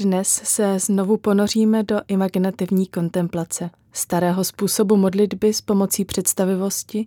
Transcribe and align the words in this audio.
Dnes 0.00 0.28
se 0.28 0.78
znovu 0.78 1.16
ponoříme 1.16 1.82
do 1.82 2.00
imaginativní 2.08 2.86
kontemplace, 2.86 3.70
starého 3.92 4.44
způsobu 4.44 4.96
modlitby 4.96 5.52
s 5.52 5.60
pomocí 5.60 6.04
představivosti, 6.04 7.06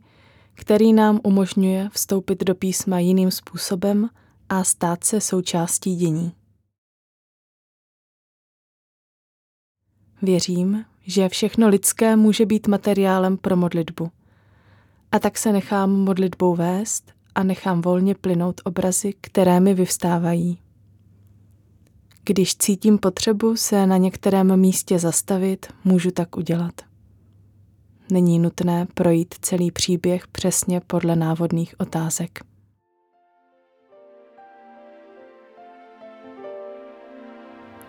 který 0.53 0.93
nám 0.93 1.19
umožňuje 1.23 1.89
vstoupit 1.93 2.43
do 2.43 2.55
písma 2.55 2.99
jiným 2.99 3.31
způsobem 3.31 4.09
a 4.49 4.63
stát 4.63 5.03
se 5.03 5.21
součástí 5.21 5.95
dění. 5.95 6.31
Věřím, 10.21 10.85
že 11.01 11.29
všechno 11.29 11.67
lidské 11.67 12.15
může 12.15 12.45
být 12.45 12.67
materiálem 12.67 13.37
pro 13.37 13.55
modlitbu. 13.55 14.11
A 15.11 15.19
tak 15.19 15.37
se 15.37 15.51
nechám 15.51 15.91
modlitbou 15.91 16.55
vést 16.55 17.11
a 17.35 17.43
nechám 17.43 17.81
volně 17.81 18.15
plynout 18.15 18.61
obrazy, 18.63 19.13
které 19.21 19.59
mi 19.59 19.73
vyvstávají. 19.73 20.59
Když 22.31 22.55
cítím 22.55 22.97
potřebu 22.97 23.55
se 23.55 23.87
na 23.87 23.97
některém 23.97 24.59
místě 24.59 24.99
zastavit, 24.99 25.65
můžu 25.83 26.11
tak 26.11 26.37
udělat. 26.37 26.73
Není 28.11 28.39
nutné 28.39 28.87
projít 28.93 29.35
celý 29.41 29.71
příběh 29.71 30.27
přesně 30.27 30.81
podle 30.87 31.15
návodných 31.15 31.75
otázek. 31.79 32.39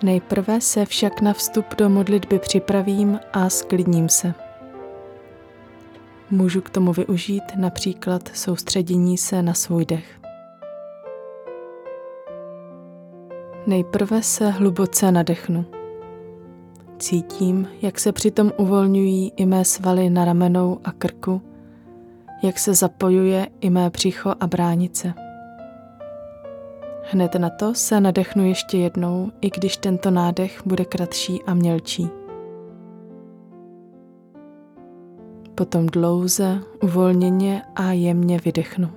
Nejprve 0.02 0.60
se 0.60 0.86
však 0.86 1.20
na 1.20 1.32
vstup 1.32 1.66
do 1.78 1.88
modlitby 1.88 2.38
připravím 2.38 3.20
a 3.32 3.50
sklidním 3.50 4.08
se. 4.08 4.34
Můžu 6.30 6.60
k 6.60 6.70
tomu 6.70 6.92
využít 6.92 7.44
například 7.56 8.30
soustředění 8.34 9.18
se 9.18 9.42
na 9.42 9.54
svůj 9.54 9.84
dech. 9.84 10.21
Nejprve 13.66 14.22
se 14.22 14.50
hluboce 14.50 15.12
nadechnu. 15.12 15.64
Cítím, 16.98 17.68
jak 17.82 18.00
se 18.00 18.12
přitom 18.12 18.52
uvolňují 18.56 19.32
i 19.36 19.46
mé 19.46 19.64
svaly 19.64 20.10
na 20.10 20.24
ramenou 20.24 20.78
a 20.84 20.92
krku, 20.92 21.42
jak 22.42 22.58
se 22.58 22.74
zapojuje 22.74 23.48
i 23.60 23.70
mé 23.70 23.90
břicho 23.90 24.34
a 24.40 24.46
bránice. 24.46 25.14
Hned 27.10 27.34
na 27.34 27.50
to 27.50 27.74
se 27.74 28.00
nadechnu 28.00 28.44
ještě 28.46 28.78
jednou, 28.78 29.30
i 29.40 29.50
když 29.50 29.76
tento 29.76 30.10
nádech 30.10 30.62
bude 30.66 30.84
kratší 30.84 31.42
a 31.42 31.54
mělčí. 31.54 32.10
Potom 35.54 35.86
dlouze, 35.86 36.60
uvolněně 36.82 37.62
a 37.76 37.92
jemně 37.92 38.38
vydechnu. 38.38 38.90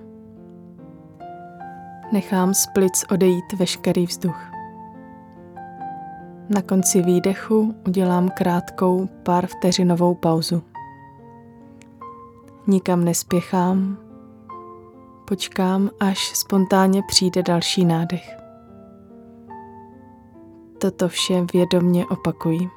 Nechám 2.12 2.54
z 2.54 2.66
plic 2.74 3.06
odejít 3.12 3.54
veškerý 3.60 4.06
vzduch. 4.06 4.55
Na 6.50 6.62
konci 6.62 7.02
výdechu 7.02 7.76
udělám 7.88 8.30
krátkou 8.30 9.10
pár 9.24 9.48
vteřinovou 9.48 10.16
pauzu. 10.16 10.64
Nikam 12.68 13.04
nespěchám, 13.06 13.98
počkám, 15.28 15.90
až 16.00 16.20
spontánně 16.20 17.04
přijde 17.08 17.44
další 17.44 17.86
nádech. 17.86 18.38
Toto 20.78 21.08
vše 21.08 21.46
vědomně 21.54 22.06
opakuji. 22.06 22.70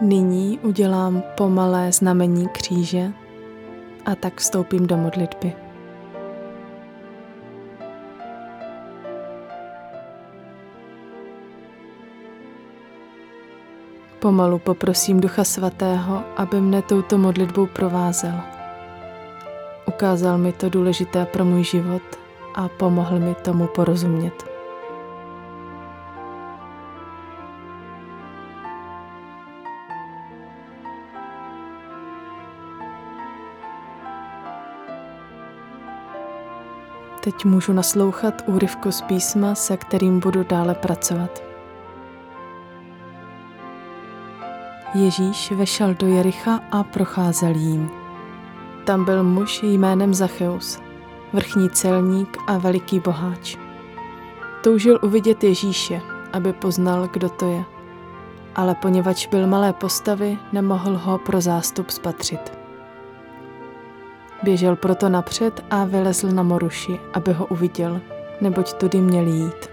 Nyní 0.00 0.58
udělám 0.58 1.22
pomalé 1.36 1.92
znamení 1.92 2.48
kříže 2.48 3.12
a 4.04 4.14
tak 4.14 4.40
vstoupím 4.40 4.86
do 4.86 4.96
modlitby. 4.96 5.52
Pomalu 14.18 14.58
poprosím 14.58 15.20
Ducha 15.20 15.44
Svatého, 15.44 16.24
aby 16.36 16.60
mne 16.60 16.82
touto 16.82 17.18
modlitbou 17.18 17.66
provázel. 17.66 18.40
Ukázal 19.88 20.38
mi 20.38 20.52
to 20.52 20.68
důležité 20.68 21.26
pro 21.26 21.44
můj 21.44 21.64
život 21.64 22.02
a 22.54 22.68
pomohl 22.68 23.18
mi 23.18 23.34
tomu 23.34 23.66
porozumět. 23.66 24.59
Teď 37.20 37.44
můžu 37.44 37.72
naslouchat 37.72 38.42
úryvku 38.46 38.92
z 38.92 39.02
písma, 39.02 39.54
se 39.54 39.76
kterým 39.76 40.20
budu 40.20 40.44
dále 40.44 40.74
pracovat. 40.74 41.42
Ježíš 44.94 45.52
vešel 45.52 45.94
do 45.94 46.06
Jericha 46.06 46.60
a 46.70 46.82
procházel 46.82 47.50
jím. 47.50 47.90
Tam 48.84 49.04
byl 49.04 49.22
muž 49.24 49.62
jménem 49.62 50.14
Zacheus, 50.14 50.78
vrchní 51.32 51.70
celník 51.70 52.36
a 52.46 52.58
veliký 52.58 53.00
boháč. 53.00 53.56
Toužil 54.62 54.98
uvidět 55.02 55.44
Ježíše, 55.44 56.00
aby 56.32 56.52
poznal, 56.52 57.08
kdo 57.12 57.28
to 57.28 57.50
je, 57.50 57.64
ale 58.54 58.74
poněvadž 58.74 59.26
byl 59.26 59.46
malé 59.46 59.72
postavy, 59.72 60.38
nemohl 60.52 60.98
ho 60.98 61.18
pro 61.18 61.40
zástup 61.40 61.90
spatřit. 61.90 62.59
Běžel 64.42 64.76
proto 64.76 65.08
napřed 65.08 65.64
a 65.70 65.84
vylezl 65.84 66.28
na 66.28 66.42
moruši, 66.42 67.00
aby 67.12 67.32
ho 67.32 67.46
uviděl, 67.46 68.00
neboť 68.40 68.72
tudy 68.72 69.00
měl 69.00 69.26
jít. 69.26 69.70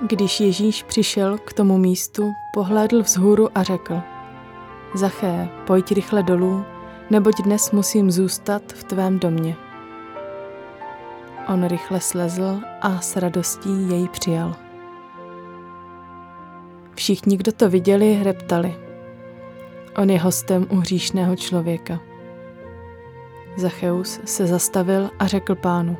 Když 0.00 0.40
Ježíš 0.40 0.82
přišel 0.82 1.38
k 1.38 1.52
tomu 1.52 1.78
místu, 1.78 2.32
pohlédl 2.54 3.02
vzhůru 3.02 3.48
a 3.54 3.62
řekl 3.62 4.00
Zaché, 4.94 5.48
pojď 5.66 5.92
rychle 5.92 6.22
dolů, 6.22 6.64
neboť 7.10 7.34
dnes 7.44 7.70
musím 7.70 8.10
zůstat 8.10 8.62
v 8.72 8.84
tvém 8.84 9.18
domě. 9.18 9.56
On 11.48 11.68
rychle 11.68 12.00
slezl 12.00 12.60
a 12.80 13.00
s 13.00 13.16
radostí 13.16 13.88
jej 13.90 14.08
přijal. 14.08 14.54
Všichni, 16.94 17.36
kdo 17.36 17.52
to 17.52 17.68
viděli, 17.68 18.14
hreptali. 18.14 18.76
On 19.96 20.10
je 20.10 20.18
hostem 20.18 20.66
u 20.70 20.76
hříšného 20.76 21.36
člověka. 21.36 22.11
Zacheus 23.56 24.20
se 24.24 24.46
zastavil 24.46 25.10
a 25.18 25.26
řekl 25.26 25.54
pánu, 25.54 25.96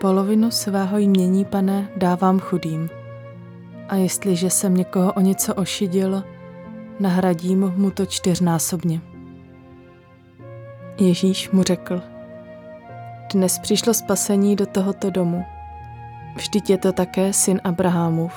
polovinu 0.00 0.50
svého 0.50 0.98
jmění, 0.98 1.44
pane, 1.44 1.88
dávám 1.96 2.38
chudým. 2.38 2.90
A 3.88 3.96
jestliže 3.96 4.50
jsem 4.50 4.74
někoho 4.74 5.12
o 5.12 5.20
něco 5.20 5.54
ošidil, 5.54 6.24
nahradím 7.00 7.72
mu 7.76 7.90
to 7.90 8.06
čtyřnásobně. 8.06 9.00
Ježíš 10.98 11.50
mu 11.50 11.62
řekl, 11.62 12.02
dnes 13.34 13.58
přišlo 13.58 13.94
spasení 13.94 14.56
do 14.56 14.66
tohoto 14.66 15.10
domu. 15.10 15.44
Vždyť 16.36 16.70
je 16.70 16.78
to 16.78 16.92
také 16.92 17.32
syn 17.32 17.60
Abrahamův. 17.64 18.32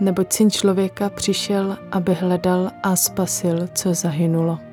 neboť 0.00 0.32
syn 0.32 0.50
člověka 0.50 1.10
přišel, 1.10 1.76
aby 1.92 2.14
hledal 2.14 2.70
a 2.82 2.96
spasil, 2.96 3.68
co 3.74 3.94
zahynulo. 3.94 4.67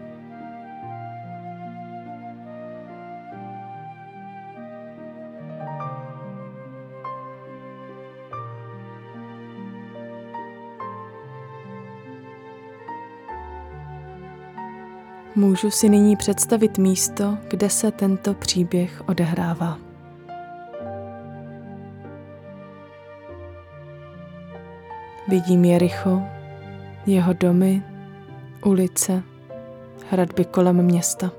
Můžu 15.38 15.72
si 15.72 15.90
nyní 15.90 16.16
představit 16.16 16.78
místo, 16.78 17.38
kde 17.48 17.70
se 17.70 17.92
tento 17.92 18.34
příběh 18.34 19.02
odehrává. 19.10 19.78
Vidím 25.28 25.66
Jericho, 25.66 26.22
jeho 27.06 27.34
domy, 27.34 27.84
ulice, 28.66 29.24
hradby 30.10 30.46
kolem 30.46 30.82
města. 30.82 31.32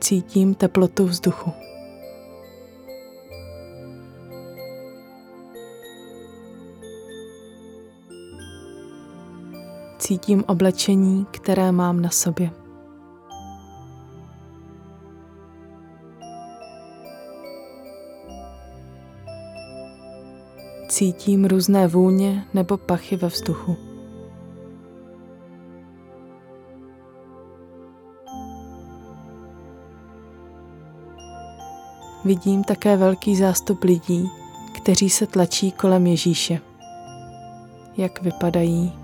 Cítím 0.00 0.54
teplotu 0.54 1.06
vzduchu. 1.06 1.52
Cítím 10.00 10.44
oblečení, 10.46 11.26
které 11.30 11.72
mám 11.72 12.00
na 12.00 12.10
sobě. 12.10 12.50
Cítím 20.88 21.44
různé 21.44 21.88
vůně 21.88 22.44
nebo 22.54 22.76
pachy 22.76 23.16
ve 23.16 23.28
vzduchu. 23.28 23.76
Vidím 32.24 32.64
také 32.64 32.96
velký 32.96 33.36
zástup 33.36 33.84
lidí, 33.84 34.28
kteří 34.72 35.10
se 35.10 35.26
tlačí 35.26 35.72
kolem 35.72 36.06
Ježíše. 36.06 36.60
Jak 37.96 38.22
vypadají, 38.22 38.99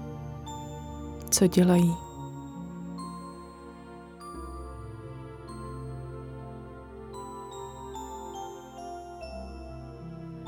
co 1.37 1.47
dělají. 1.47 1.97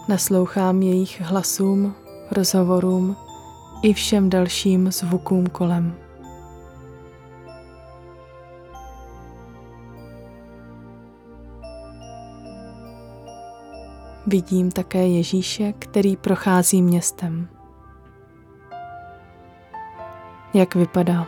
Naslouchám 0.08 0.82
jejich 0.82 1.20
hlasům, 1.20 1.94
rozhovorům 2.31 3.17
i 3.82 3.93
všem 3.93 4.31
dalším 4.31 4.93
zvukům 4.93 5.46
kolem. 5.46 5.94
Vidím 14.26 14.70
také 14.70 15.08
Ježíše, 15.08 15.73
který 15.73 16.17
prochází 16.17 16.82
městem. 16.82 17.57
Jak 20.55 20.75
vypadá? 20.75 21.27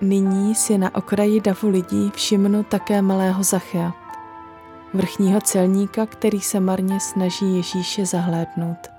Nyní 0.00 0.54
si 0.54 0.78
na 0.78 0.94
okraji 0.94 1.40
davu 1.40 1.68
lidí 1.68 2.10
všimnu 2.10 2.62
také 2.62 3.02
malého 3.02 3.42
Zachea, 3.42 3.92
vrchního 4.94 5.40
celníka, 5.40 6.06
který 6.06 6.40
se 6.40 6.60
marně 6.60 7.00
snaží 7.00 7.56
Ježíše 7.56 8.06
zahlédnout. 8.06 8.90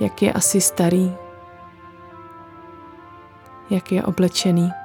Jak 0.00 0.22
je 0.22 0.32
asi 0.32 0.60
starý, 0.60 1.16
jak 3.70 3.92
je 3.92 4.02
oblečený. 4.02 4.83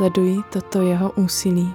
Sleduji 0.00 0.40
toto 0.52 0.80
jeho 0.82 1.12
úsilí. 1.12 1.74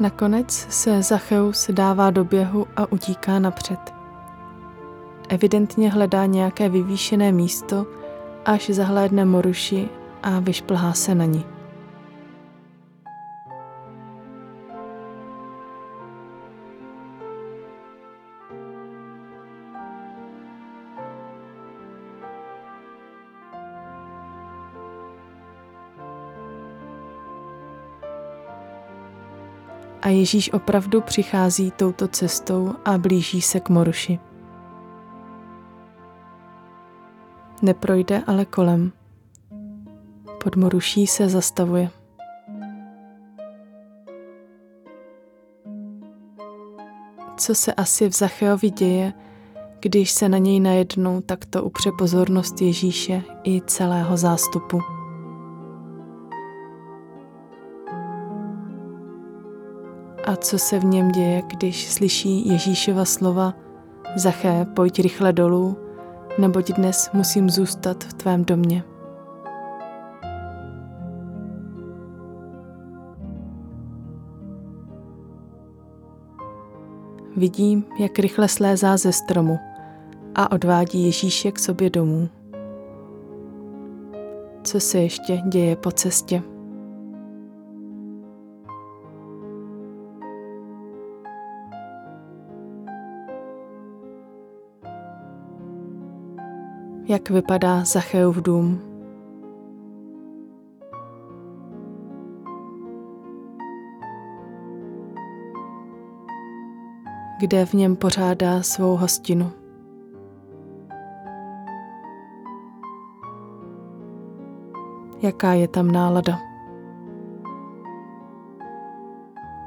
Nakonec 0.00 0.50
se 0.50 1.02
Zacheus 1.02 1.70
dává 1.70 2.10
do 2.10 2.24
běhu 2.24 2.66
a 2.76 2.92
utíká 2.92 3.38
napřed. 3.38 3.94
Evidentně 5.28 5.90
hledá 5.90 6.26
nějaké 6.26 6.68
vyvýšené 6.68 7.32
místo, 7.32 7.86
až 8.44 8.70
zahlédne 8.70 9.24
moruši 9.24 9.88
a 10.22 10.40
vyšplhá 10.40 10.92
se 10.92 11.14
na 11.14 11.24
ní. 11.24 11.53
A 30.04 30.08
Ježíš 30.08 30.52
opravdu 30.52 31.00
přichází 31.00 31.70
touto 31.70 32.08
cestou 32.08 32.74
a 32.84 32.98
blíží 32.98 33.42
se 33.42 33.60
k 33.60 33.68
Moruši. 33.68 34.18
Neprojde 37.62 38.22
ale 38.26 38.44
kolem. 38.44 38.92
Pod 40.44 40.56
Moruší 40.56 41.06
se 41.06 41.28
zastavuje. 41.28 41.90
Co 47.36 47.54
se 47.54 47.74
asi 47.74 48.08
v 48.08 48.12
Zacheovi 48.12 48.70
děje, 48.70 49.12
když 49.80 50.10
se 50.12 50.28
na 50.28 50.38
něj 50.38 50.60
najednou 50.60 51.20
takto 51.20 51.62
upře 51.62 51.90
pozornost 51.98 52.60
Ježíše 52.60 53.22
i 53.44 53.60
celého 53.66 54.16
zástupu? 54.16 55.03
A 60.24 60.36
co 60.36 60.58
se 60.58 60.78
v 60.78 60.84
něm 60.84 61.12
děje, 61.12 61.42
když 61.46 61.90
slyší 61.90 62.48
Ježíšova 62.48 63.04
slova 63.04 63.54
Zaché, 64.16 64.66
pojď 64.74 65.00
rychle 65.00 65.32
dolů, 65.32 65.76
neboť 66.38 66.72
dnes 66.72 67.10
musím 67.12 67.50
zůstat 67.50 68.04
v 68.04 68.14
tvém 68.14 68.44
domě. 68.44 68.84
Vidím, 77.36 77.84
jak 78.00 78.18
rychle 78.18 78.48
slézá 78.48 78.96
ze 78.96 79.12
stromu 79.12 79.58
a 80.34 80.52
odvádí 80.52 81.04
Ježíše 81.04 81.52
k 81.52 81.58
sobě 81.58 81.90
domů. 81.90 82.28
Co 84.62 84.80
se 84.80 84.98
ještě 84.98 85.42
děje 85.48 85.76
po 85.76 85.90
cestě? 85.90 86.53
Jak 97.06 97.30
vypadá 97.30 97.84
Zacheův 97.84 98.36
dům. 98.36 98.80
Kde 107.38 107.66
v 107.66 107.74
něm 107.74 107.96
pořádá 107.96 108.62
svou 108.62 108.96
hostinu. 108.96 109.52
Jaká 115.22 115.52
je 115.52 115.68
tam 115.68 115.90
nálada? 115.90 116.38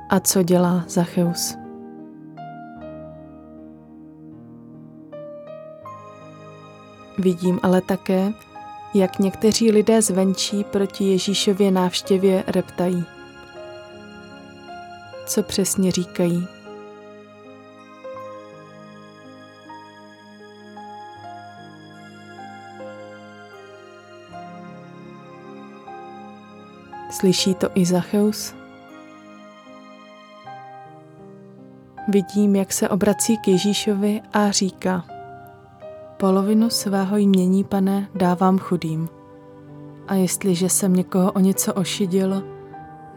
A 0.10 0.20
co 0.20 0.44
dělá 0.44 0.84
Zacheus? 0.88 1.67
Vidím 7.18 7.60
ale 7.64 7.82
také, 7.82 8.34
jak 8.94 9.20
někteří 9.20 9.72
lidé 9.72 10.02
zvenčí 10.02 10.64
proti 10.64 11.04
Ježíšově 11.04 11.72
návštěvě 11.72 12.44
reptají. 12.48 13.06
Co 15.26 15.44
přesně 15.44 15.92
říkají? 15.92 16.48
Slyší 27.12 27.56
to 27.56 27.70
i 27.76 27.86
Zacheus? 27.86 28.54
Vidím, 32.08 32.56
jak 32.56 32.74
se 32.74 32.90
obrací 32.90 33.38
k 33.38 33.48
Ježíšovi 33.48 34.22
a 34.34 34.52
říká– 34.52 35.06
Polovinu 36.18 36.70
svého 36.70 37.18
jmění, 37.18 37.64
pane, 37.64 38.10
dávám 38.16 38.60
chudým. 38.60 39.10
A 40.08 40.14
jestliže 40.14 40.70
jsem 40.70 40.94
někoho 40.94 41.32
o 41.32 41.40
něco 41.40 41.74
ošidil, 41.74 42.44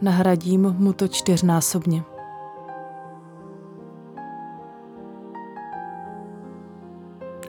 nahradím 0.02 0.75
mu 0.78 0.92
to 0.92 1.09
čtyřnásobně. 1.09 2.02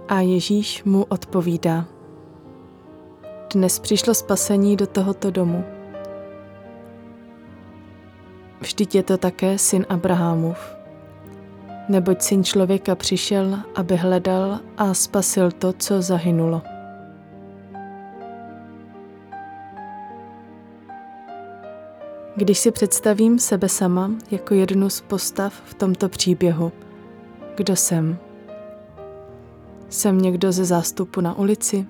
A 0.07 0.19
Ježíš 0.19 0.83
mu 0.83 1.03
odpovídá. 1.03 1.85
Dnes 3.53 3.79
přišlo 3.79 4.13
spasení 4.13 4.77
do 4.77 4.87
tohoto 4.87 5.31
domu. 5.31 5.63
Vždyť 8.61 8.95
je 8.95 9.03
to 9.03 9.17
také 9.17 9.57
syn 9.57 9.85
Abrahamův. 9.89 10.80
Neboť 11.91 12.21
syn 12.21 12.43
člověka 12.43 12.95
přišel, 12.95 13.59
aby 13.75 13.95
hledal 13.95 14.59
a 14.77 14.93
spasil 14.93 15.51
to, 15.51 15.73
co 15.73 16.01
zahynulo. 16.01 16.61
Když 22.35 22.59
si 22.59 22.71
představím 22.71 23.39
sebe 23.39 23.69
sama 23.69 24.11
jako 24.31 24.53
jednu 24.53 24.89
z 24.89 25.01
postav 25.01 25.53
v 25.65 25.73
tomto 25.73 26.09
příběhu, 26.09 26.71
kdo 27.55 27.75
jsem? 27.75 28.17
Jsem 29.89 30.21
někdo 30.21 30.51
ze 30.51 30.65
zástupu 30.65 31.21
na 31.21 31.37
ulici? 31.37 31.85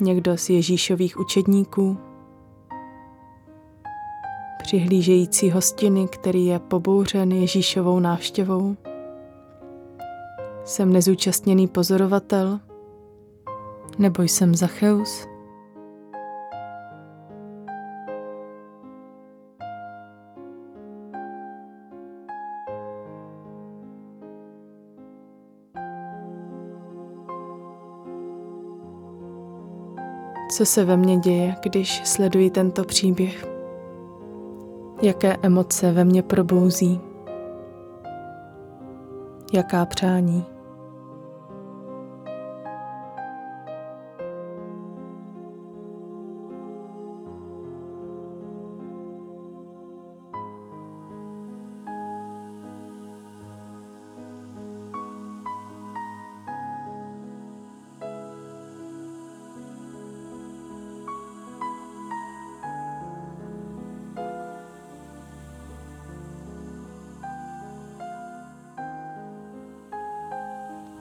Někdo 0.00 0.36
z 0.36 0.50
Ježíšových 0.50 1.20
učedníků? 1.20 1.98
Přihlížející 4.66 5.50
hostiny, 5.50 6.08
který 6.08 6.46
je 6.46 6.58
pobouřen 6.58 7.32
Ježíšovou 7.32 8.00
návštěvou? 8.00 8.76
Jsem 10.64 10.92
nezúčastněný 10.92 11.68
pozorovatel? 11.68 12.60
Nebo 13.98 14.22
jsem 14.22 14.54
Zacheus? 14.54 15.26
Co 30.50 30.66
se 30.66 30.84
ve 30.84 30.96
mně 30.96 31.16
děje, 31.16 31.54
když 31.62 32.00
sleduji 32.04 32.50
tento 32.50 32.84
příběh? 32.84 33.55
Jaké 35.02 35.36
emoce 35.42 35.92
ve 35.92 36.04
mně 36.04 36.22
probouzí? 36.22 37.00
Jaká 39.52 39.86
přání? 39.86 40.55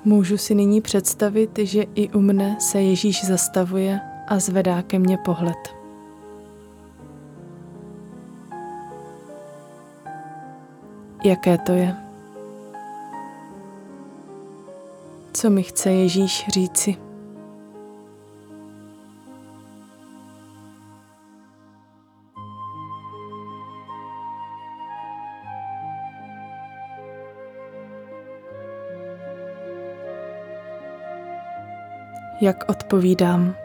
Můžu 0.05 0.37
si 0.37 0.55
nyní 0.55 0.81
představit, 0.81 1.59
že 1.63 1.83
i 1.95 2.09
u 2.09 2.21
mne 2.21 2.57
se 2.59 2.81
Ježíš 2.81 3.25
zastavuje 3.25 3.99
a 4.27 4.39
zvedá 4.39 4.81
ke 4.81 4.99
mně 4.99 5.17
pohled. 5.17 5.75
Jaké 11.23 11.57
to 11.57 11.71
je? 11.71 11.95
Co 15.33 15.49
mi 15.49 15.63
chce 15.63 15.91
Ježíš 15.91 16.45
říci? 16.53 17.04
Jak 32.45 32.63
odpovídám. 32.67 33.55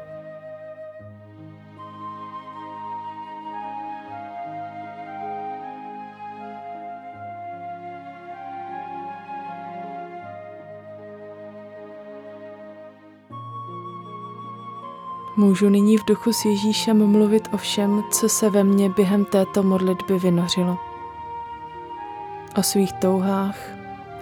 Můžu 15.36 15.68
nyní 15.68 15.98
v 15.98 16.04
duchu 16.04 16.32
s 16.32 16.44
Ježíšem 16.44 17.06
mluvit 17.06 17.48
o 17.52 17.56
všem, 17.56 18.02
co 18.10 18.28
se 18.28 18.50
ve 18.50 18.64
mně 18.64 18.88
během 18.88 19.24
této 19.24 19.62
modlitby 19.62 20.18
vynořilo. 20.18 20.78
O 22.56 22.62
svých 22.62 22.92
touhách, 22.92 23.56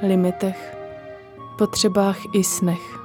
limitech, 0.02 0.76
potřebách 1.58 2.18
i 2.32 2.44
snech. 2.44 2.97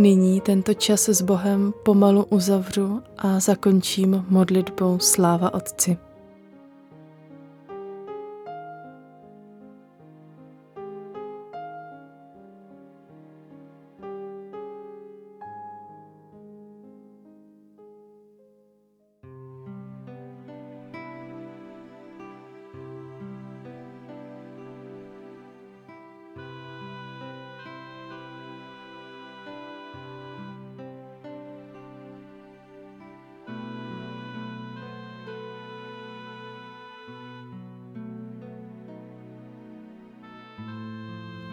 Nyní 0.00 0.40
tento 0.40 0.74
čas 0.74 1.08
s 1.08 1.22
Bohem 1.22 1.72
pomalu 1.82 2.24
uzavřu 2.24 3.02
a 3.18 3.40
zakončím 3.40 4.24
modlitbou 4.28 4.98
Sláva 4.98 5.54
Otci. 5.54 6.09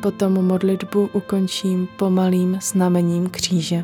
Potom 0.02 0.34
modlitbu 0.46 1.10
ukončím 1.14 1.88
pomalým 1.98 2.60
znamením 2.62 3.30
kříže. 3.30 3.84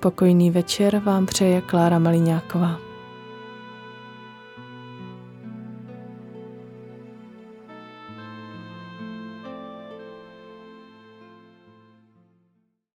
Pokojný 0.00 0.50
večer 0.50 0.98
vám 0.98 1.26
přeje 1.26 1.60
Klára 1.60 1.98
Maliňáková. 1.98 2.89